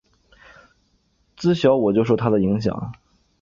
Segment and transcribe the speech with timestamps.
[1.37, 2.91] 自小我就受他的影响